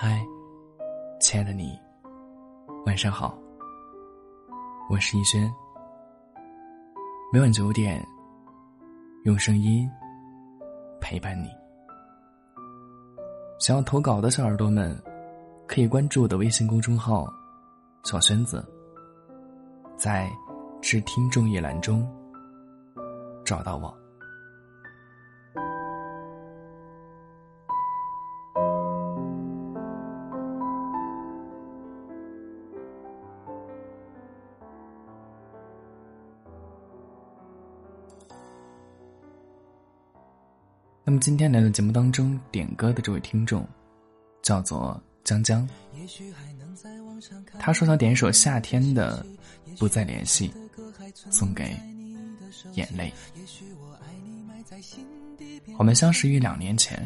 [0.00, 0.24] 嗨，
[1.18, 1.76] 亲爱的你，
[2.86, 3.36] 晚上好。
[4.88, 5.52] 我是逸轩。
[7.32, 8.00] 每晚九点，
[9.24, 9.90] 用声音
[11.00, 11.48] 陪伴你。
[13.58, 14.96] 想要投稿的小耳朵们，
[15.66, 17.26] 可以关注我的微信公众号
[18.06, 18.64] “小轩子”，
[19.98, 20.30] 在
[20.80, 22.08] “致听众”一栏中
[23.44, 23.92] 找到我。
[41.08, 43.66] 那么今天来到节目当中点歌的这位听众，
[44.42, 45.66] 叫做江江。
[47.58, 49.24] 他说想点一首夏天的
[49.78, 50.50] 《不再联系》，
[51.32, 51.74] 送给
[52.74, 53.10] 眼泪。
[55.78, 57.02] 我们相识于两年前，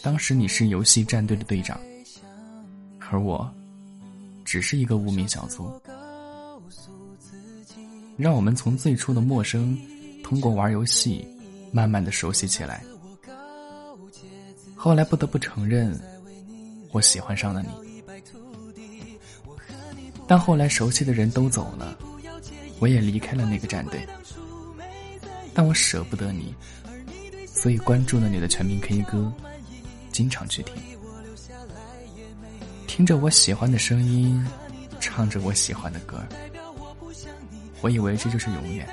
[0.00, 1.80] 当时你是游戏战队的队长，
[3.10, 3.52] 而我
[4.44, 5.68] 只是一个无名小卒。
[8.16, 9.76] 让我们从最初的陌生，
[10.22, 11.26] 通过玩游戏。
[11.70, 12.82] 慢慢的熟悉起来，
[14.74, 15.98] 后来不得不承认，
[16.92, 17.68] 我喜欢上了你。
[20.26, 21.96] 但后来熟悉的人都走了，
[22.80, 24.06] 我也离开了那个战队。
[25.54, 26.54] 但我舍不得你，
[27.46, 29.32] 所以关注了你的全民 K 歌，
[30.12, 30.74] 经常去听，
[32.86, 34.46] 听着我喜欢的声音，
[35.00, 36.24] 唱着我喜欢的歌，
[37.80, 38.88] 我以为这就是永远。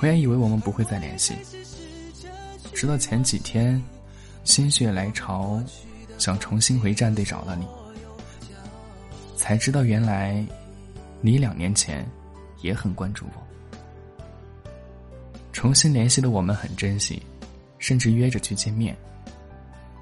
[0.00, 1.34] 我也以为我们不会再联系，
[2.74, 3.82] 直到前几天，
[4.44, 5.62] 心血来潮，
[6.18, 7.66] 想重新回战队找到你，
[9.36, 10.44] 才知道原来，
[11.20, 12.06] 你两年前
[12.60, 13.42] 也很关注我。
[15.52, 17.22] 重新联系的我们很珍惜，
[17.78, 18.94] 甚至约着去见面。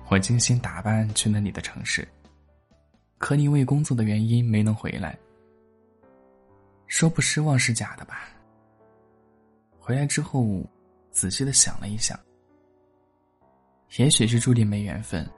[0.08, 2.08] 我精心打扮去了你的城市，
[3.18, 5.16] 可你因为工作的原因没能回来。
[6.88, 8.28] 说不失望是假的吧？
[9.84, 10.64] 回来之后，
[11.10, 12.16] 仔细的想了一想，
[13.96, 15.28] 也许是注定没缘分。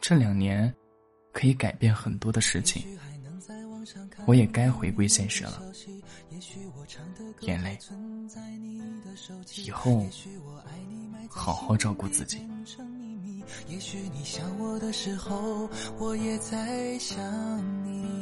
[0.00, 0.74] 这两年，
[1.30, 2.98] 可以改变很多的事情，
[4.26, 5.62] 我也该回归现实了。
[7.42, 7.78] 眼泪，
[9.58, 10.02] 以后
[11.28, 12.38] 好好照顾自己。
[13.68, 17.18] 也许你想我的时候，我也在想
[17.84, 18.19] 你。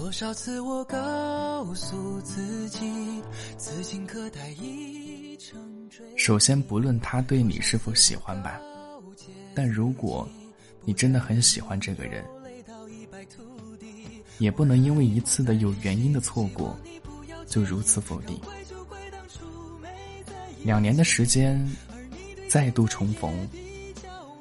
[0.00, 3.22] 多少次我告诉自己，
[3.58, 6.02] 此情可待已成追。
[6.16, 8.58] 首先，不论他对你是否喜欢吧，
[9.54, 10.26] 但如果
[10.86, 12.24] 你真的很喜欢这个人，
[14.38, 16.74] 也不能因为一次的有原因的错过，
[17.46, 18.40] 就如此否定。
[20.64, 21.62] 两年的时间，
[22.48, 23.46] 再度重逢，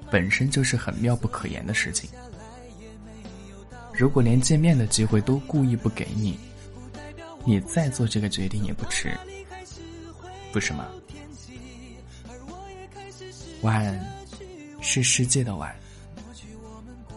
[0.09, 2.09] 本身就是很妙不可言的事情。
[3.99, 6.39] 如果连见面的机会都故意不给你，
[7.43, 9.13] 你再做这个决定也不迟，
[10.53, 10.87] 不是吗？
[13.61, 13.99] 晚
[14.79, 15.75] 是世界的晚，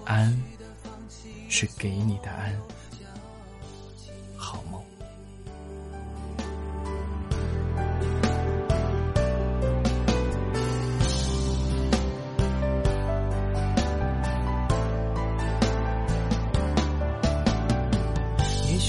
[0.04, 0.37] 安
[1.48, 2.53] 是给你的安。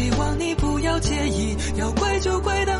[0.00, 1.54] 希望你不要介意。
[1.76, 2.79] 要怪就怪当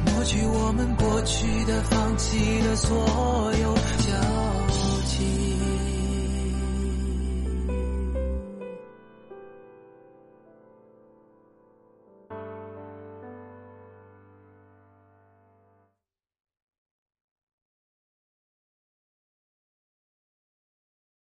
[0.21, 2.95] 抹去我们过去的、放弃的所
[3.59, 4.70] 有骄傲。